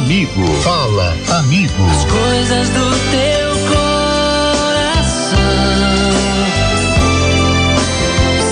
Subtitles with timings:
[0.00, 0.46] amigo.
[0.62, 1.84] Fala, amigo.
[1.90, 5.38] As coisas do teu coração.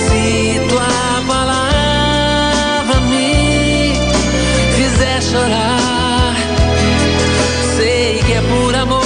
[0.05, 3.93] Se tua palavra me
[4.75, 6.35] fizer chorar,
[7.77, 8.99] sei que é por amor.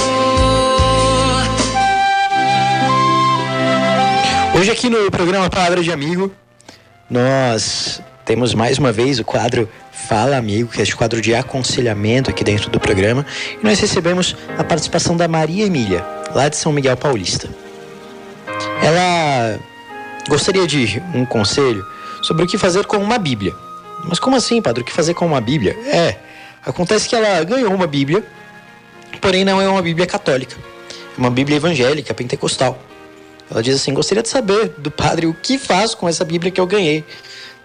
[4.58, 6.30] Hoje aqui no programa Palavra de Amigo,
[7.10, 9.68] nós temos mais uma vez o quadro
[10.08, 13.24] Fala Amigo, que é este quadro de aconselhamento aqui dentro do programa.
[13.60, 16.04] E nós recebemos a participação da Maria Emília,
[16.34, 17.48] lá de São Miguel Paulista.
[18.82, 19.58] Ela
[20.28, 21.84] gostaria de um conselho
[22.22, 23.54] sobre o que fazer com uma Bíblia.
[24.04, 24.82] Mas como assim, padre?
[24.82, 25.74] O que fazer com uma Bíblia?
[25.86, 26.16] É,
[26.64, 28.22] acontece que ela ganhou uma Bíblia,
[29.22, 30.56] porém não é uma Bíblia católica.
[31.16, 32.78] É uma Bíblia evangélica, pentecostal.
[33.50, 36.60] Ela diz assim: gostaria de saber do padre o que faz com essa Bíblia que
[36.60, 37.04] eu ganhei.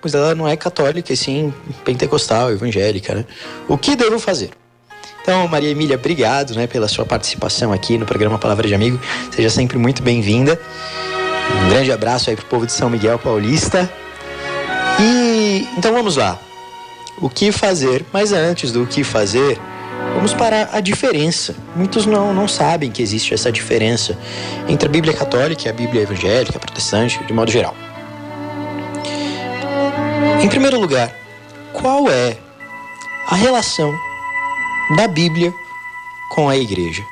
[0.02, 1.54] Pois ela não é católica, e sim
[1.84, 3.26] pentecostal, evangélica, né?
[3.68, 4.52] O que devo fazer?
[5.22, 9.00] Então, Maria Emília, obrigado né, pela sua participação aqui no programa Palavra de Amigo.
[9.32, 10.60] Seja sempre muito bem-vinda.
[11.66, 13.90] Um grande abraço aí pro povo de São Miguel Paulista.
[15.00, 16.40] E então vamos lá.
[17.22, 18.06] O que fazer?
[18.14, 19.60] Mas antes do que fazer,
[20.16, 21.56] vamos para a diferença.
[21.76, 24.18] Muitos não, não sabem que existe essa diferença
[24.68, 27.76] entre a Bíblia católica e a Bíblia evangélica, protestante, de modo geral.
[30.42, 31.14] Em primeiro lugar,
[31.74, 32.38] qual é
[33.28, 33.94] a relação
[34.96, 35.54] da Bíblia
[36.30, 37.04] com a igreja?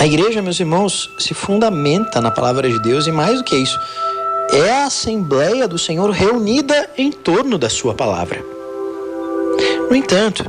[0.00, 3.78] A igreja, meus irmãos, se fundamenta na palavra de Deus e mais do que isso,
[4.50, 8.44] é a Assembleia do Senhor reunida em torno da sua palavra.
[9.88, 10.44] No entanto,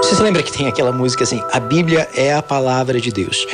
[0.00, 3.44] você se lembra que tem aquela música assim, a Bíblia é a palavra de Deus.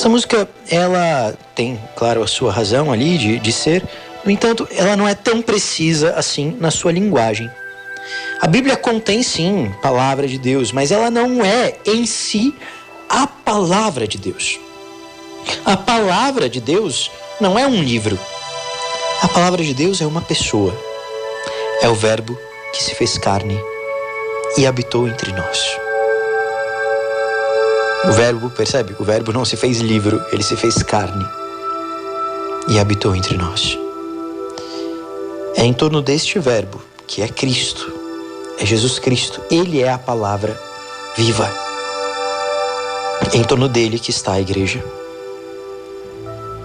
[0.00, 3.86] Essa música, ela tem, claro, a sua razão ali de, de ser,
[4.24, 7.50] no entanto, ela não é tão precisa assim na sua linguagem.
[8.40, 12.54] A Bíblia contém sim palavra de Deus, mas ela não é em si
[13.10, 14.58] a palavra de Deus.
[15.66, 18.18] A palavra de Deus não é um livro.
[19.20, 20.74] A palavra de Deus é uma pessoa.
[21.82, 22.38] É o Verbo
[22.72, 23.60] que se fez carne
[24.56, 25.89] e habitou entre nós.
[28.02, 28.96] O Verbo, percebe?
[28.98, 31.26] O Verbo não se fez livro, ele se fez carne
[32.66, 33.78] e habitou entre nós.
[35.54, 37.92] É em torno deste Verbo, que é Cristo,
[38.58, 40.58] é Jesus Cristo, ele é a palavra
[41.14, 41.50] viva.
[43.34, 44.82] É em torno dele que está a igreja.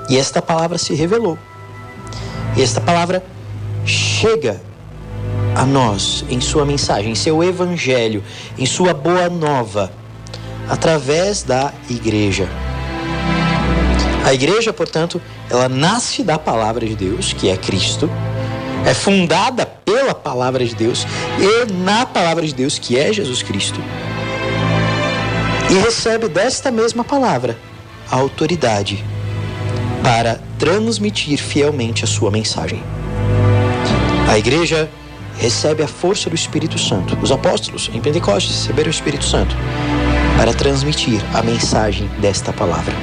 [0.10, 1.38] E esta palavra se revelou.
[2.56, 3.22] E esta palavra
[3.86, 4.62] chega
[5.54, 8.24] a nós em sua mensagem, em seu evangelho,
[8.58, 9.92] em sua boa nova,
[10.70, 12.48] através da igreja.
[14.26, 18.10] A igreja, portanto, ela nasce da palavra de Deus, que é Cristo,
[18.86, 21.06] é fundada pela palavra de Deus
[21.40, 23.80] e na palavra de Deus, que é Jesus Cristo,
[25.70, 27.58] e recebe desta mesma palavra
[28.10, 29.04] a autoridade
[30.04, 32.84] para transmitir fielmente a sua mensagem.
[34.28, 34.90] A igreja
[35.38, 37.18] recebe a força do Espírito Santo.
[37.22, 39.56] Os apóstolos em Pentecostes receberam o Espírito Santo
[40.38, 42.94] para transmitir a mensagem desta palavra.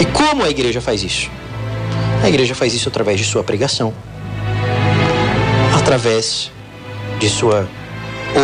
[0.00, 1.30] E como a igreja faz isso?
[2.22, 3.94] A igreja faz isso através de sua pregação,
[5.78, 6.50] através
[7.18, 7.68] de sua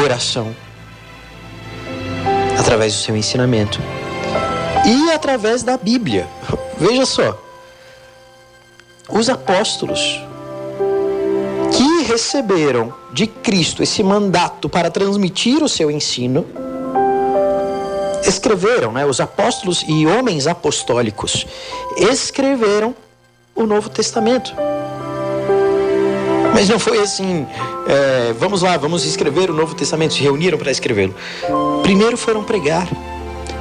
[0.03, 0.55] oração,
[2.59, 3.81] através do seu ensinamento
[4.87, 6.27] e através da Bíblia.
[6.79, 7.39] Veja só,
[9.09, 10.21] os apóstolos
[11.73, 16.47] que receberam de Cristo esse mandato para transmitir o seu ensino,
[18.25, 21.47] escreveram, né, os apóstolos e homens apostólicos
[21.97, 22.95] escreveram
[23.55, 24.55] o Novo Testamento.
[26.55, 27.47] Mas não foi assim,
[27.87, 31.15] é, vamos lá, vamos escrever o Novo Testamento, se reuniram para escrevê-lo.
[31.83, 32.87] Primeiro foram pregar,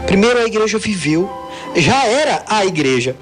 [0.06, 1.30] primeiro a igreja viveu,
[1.76, 3.16] já era a igreja,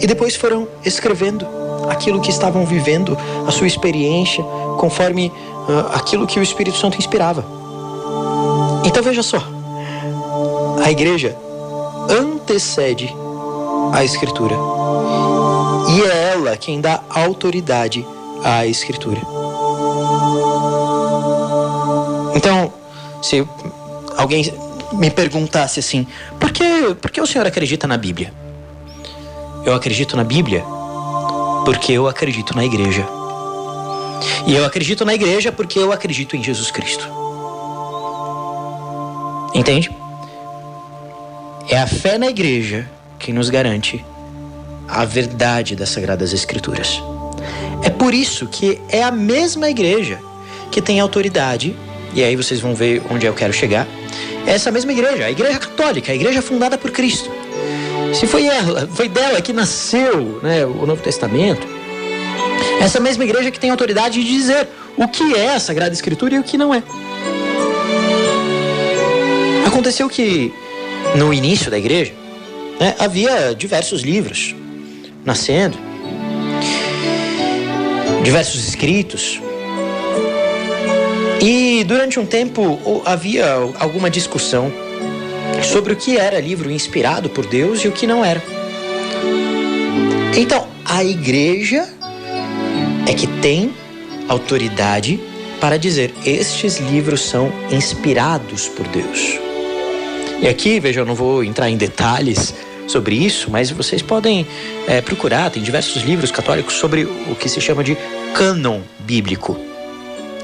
[0.00, 1.46] e depois foram escrevendo
[1.88, 3.16] aquilo que estavam vivendo,
[3.46, 4.42] a sua experiência,
[4.78, 7.44] conforme uh, aquilo que o Espírito Santo inspirava.
[8.84, 9.42] Então veja só,
[10.84, 11.34] a igreja
[12.10, 13.08] antecede
[13.90, 14.54] a Escritura.
[15.88, 18.06] E é ela quem dá autoridade
[18.42, 19.20] à Escritura.
[22.34, 22.70] Então,
[23.22, 23.48] se
[24.18, 24.52] alguém
[24.92, 26.06] me perguntasse assim,
[26.38, 28.30] por que, por que o senhor acredita na Bíblia?
[29.64, 30.62] Eu acredito na Bíblia
[31.64, 33.08] porque eu acredito na igreja.
[34.46, 37.08] E eu acredito na igreja porque eu acredito em Jesus Cristo.
[39.54, 40.03] Entende?
[41.68, 42.88] É a fé na igreja
[43.18, 44.04] que nos garante
[44.86, 47.02] a verdade das Sagradas Escrituras.
[47.82, 50.18] É por isso que é a mesma igreja
[50.70, 51.74] que tem autoridade,
[52.12, 53.86] e aí vocês vão ver onde eu quero chegar.
[54.46, 57.30] É essa mesma igreja, a igreja católica, a igreja fundada por Cristo.
[58.12, 61.66] Se foi ela, foi dela que nasceu né, o Novo Testamento,
[62.80, 66.38] essa mesma igreja que tem autoridade de dizer o que é a Sagrada Escritura e
[66.38, 66.82] o que não é.
[69.66, 70.52] Aconteceu que
[71.16, 72.12] no início da igreja
[72.78, 74.54] né, havia diversos livros
[75.24, 75.78] nascendo,
[78.22, 79.40] diversos escritos.
[81.40, 83.46] E durante um tempo havia
[83.78, 84.72] alguma discussão
[85.62, 88.42] sobre o que era livro inspirado por Deus e o que não era.
[90.36, 91.88] Então, a igreja
[93.08, 93.72] é que tem
[94.28, 95.20] autoridade
[95.60, 99.38] para dizer: estes livros são inspirados por Deus.
[100.44, 102.54] E aqui, veja, eu não vou entrar em detalhes
[102.86, 104.46] sobre isso, mas vocês podem
[104.86, 107.96] é, procurar, tem diversos livros católicos sobre o que se chama de
[108.34, 109.58] cânon bíblico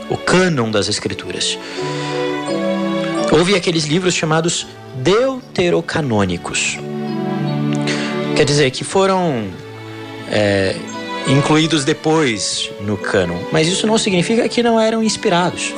[0.09, 1.59] o cânon das Escrituras.
[3.31, 4.67] Houve aqueles livros chamados
[4.97, 6.79] deuterocanônicos.
[8.35, 9.49] Quer dizer que foram
[10.31, 10.75] é,
[11.29, 15.75] incluídos depois no cânon, mas isso não significa que não eram inspirados.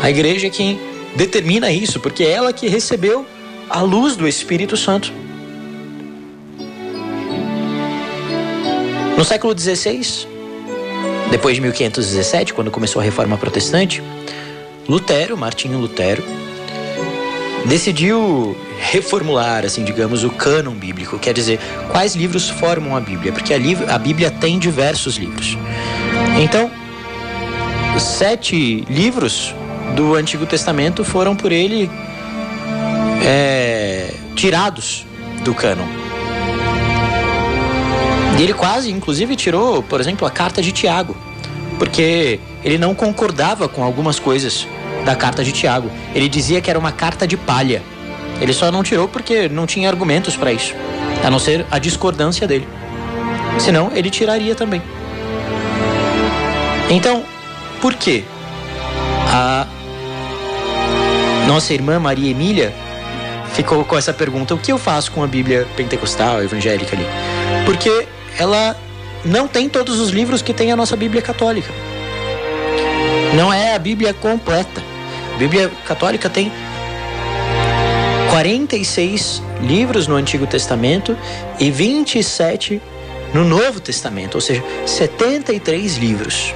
[0.00, 3.26] A igreja é quem determina isso, porque é ela que recebeu
[3.68, 5.12] a luz do Espírito Santo.
[9.16, 10.26] No século XVI,
[11.30, 14.02] depois de 1517, quando começou a reforma protestante,
[14.88, 16.24] Lutero, Martinho Lutero,
[17.66, 21.60] decidiu reformular, assim, digamos, o cânon bíblico, quer dizer,
[21.90, 25.56] quais livros formam a Bíblia, porque a, Bíblia tem diversos livros.
[26.42, 26.70] Então,
[27.98, 29.54] sete livros
[29.94, 31.90] do Antigo Testamento foram por ele
[33.24, 35.04] é, tirados
[35.44, 35.86] do cânon.
[38.38, 41.14] E ele quase, inclusive, tirou, por exemplo, a carta de Tiago,
[41.78, 44.66] porque ele não concordava com algumas coisas
[45.04, 45.90] da carta de Tiago.
[46.14, 47.82] Ele dizia que era uma carta de palha.
[48.40, 50.74] Ele só não tirou porque não tinha argumentos para isso,
[51.22, 52.66] a não ser a discordância dele.
[53.58, 54.80] Senão, ele tiraria também.
[56.88, 57.22] Então,
[57.80, 58.24] por que
[59.28, 59.66] a
[61.50, 62.72] nossa irmã Maria Emília
[63.54, 67.04] ficou com essa pergunta: o que eu faço com a Bíblia pentecostal, evangélica ali?
[67.66, 68.06] Porque
[68.38, 68.76] ela
[69.24, 71.72] não tem todos os livros que tem a nossa Bíblia católica.
[73.34, 74.80] Não é a Bíblia completa.
[75.34, 76.52] A Bíblia católica tem
[78.30, 81.18] 46 livros no Antigo Testamento
[81.58, 82.80] e 27
[83.34, 86.54] no Novo Testamento, ou seja, 73 livros.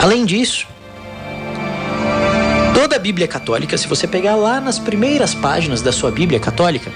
[0.00, 0.71] Além disso,
[2.92, 6.92] toda a Bíblia católica, se você pegar lá nas primeiras páginas da sua Bíblia católica,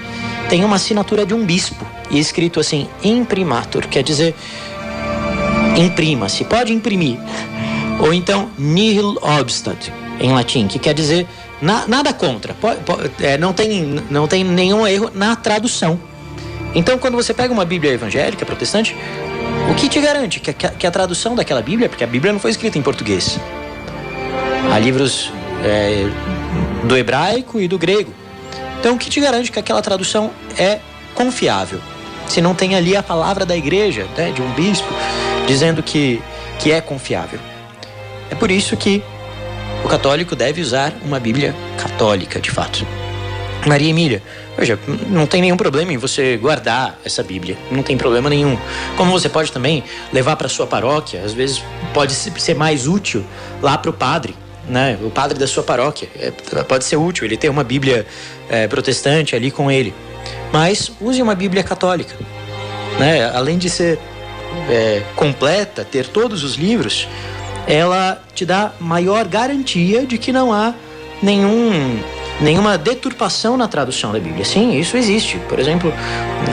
[0.47, 4.35] tem uma assinatura de um bispo e escrito assim imprimatur, quer dizer
[5.75, 7.17] imprima-se, pode imprimir.
[7.99, 11.25] Ou então nihil obstat em latim, que quer dizer
[11.59, 15.99] na, nada contra, pode, pode, é, não, tem, não tem nenhum erro na tradução.
[16.75, 18.95] Então, quando você pega uma Bíblia evangélica, protestante,
[19.71, 22.51] o que te garante que, que a tradução daquela Bíblia, porque a Bíblia não foi
[22.51, 23.39] escrita em português,
[24.71, 25.31] há livros
[25.63, 26.07] é,
[26.85, 28.13] do hebraico e do grego.
[28.79, 30.79] Então, o que te garante que aquela tradução é
[31.13, 31.79] confiável?
[32.27, 34.87] Se não tem ali a palavra da igreja, né, de um bispo,
[35.47, 36.21] dizendo que,
[36.59, 37.39] que é confiável.
[38.29, 39.01] É por isso que
[39.83, 42.85] o católico deve usar uma Bíblia católica, de fato.
[43.65, 44.21] Maria Emília,
[44.57, 48.57] veja, não tem nenhum problema em você guardar essa Bíblia, não tem problema nenhum.
[48.95, 49.83] Como você pode também
[50.13, 53.25] levar para sua paróquia, às vezes pode ser mais útil
[53.61, 54.35] lá para o padre,
[54.67, 54.97] né?
[55.01, 56.09] O padre da sua paróquia.
[56.19, 56.31] É,
[56.63, 58.05] pode ser útil, ele tem uma Bíblia
[58.49, 59.93] é, protestante ali com ele.
[60.51, 62.15] Mas use uma Bíblia católica.
[62.99, 63.29] Né?
[63.33, 63.99] Além de ser
[64.69, 67.07] é, completa, ter todos os livros,
[67.67, 70.73] ela te dá maior garantia de que não há
[71.21, 71.99] nenhum,
[72.39, 74.45] nenhuma deturpação na tradução da Bíblia.
[74.45, 75.37] Sim, isso existe.
[75.49, 75.93] Por exemplo,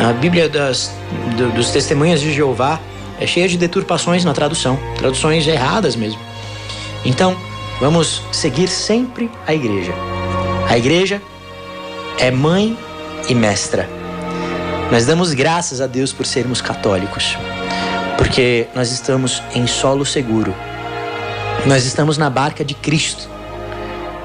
[0.08, 0.90] a Bíblia das,
[1.36, 2.80] do, dos Testemunhas de Jeová
[3.20, 6.20] é cheia de deturpações na tradução, traduções erradas mesmo.
[7.04, 7.36] Então,
[7.80, 9.92] vamos seguir sempre a igreja.
[10.68, 11.20] A igreja
[12.18, 12.76] é mãe
[13.28, 13.88] e mestra.
[14.90, 17.36] Nós damos graças a Deus por sermos católicos,
[18.16, 20.54] porque nós estamos em solo seguro.
[21.66, 23.28] Nós estamos na barca de Cristo.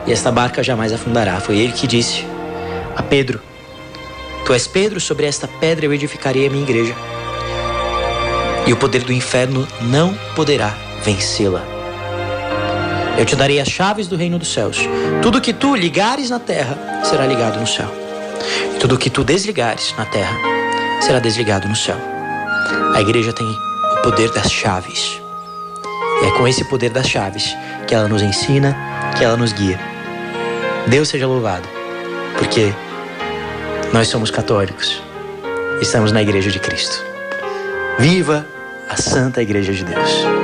[0.06, 1.40] E esta barca jamais afundará.
[1.40, 2.26] Foi ele que disse
[2.96, 3.40] a Pedro:
[4.46, 6.96] Tu és Pedro, sobre esta pedra eu edificarei a minha igreja.
[8.68, 11.79] E o poder do inferno não poderá vencê-la.
[13.18, 14.78] Eu te darei as chaves do reino dos céus.
[15.22, 17.92] Tudo que tu ligares na terra será ligado no céu.
[18.76, 20.36] E tudo que tu desligares na terra
[21.02, 21.98] será desligado no céu.
[22.96, 25.22] A igreja tem o poder das chaves.
[26.26, 27.56] É com esse poder das chaves
[27.88, 28.76] que ela nos ensina,
[29.18, 29.80] que ela nos guia.
[30.88, 31.68] Deus seja louvado,
[32.38, 32.74] porque
[33.94, 35.02] nós somos católicos,
[35.82, 37.04] estamos na Igreja de Cristo.
[37.98, 38.46] Viva
[38.90, 40.39] a Santa Igreja de Deus.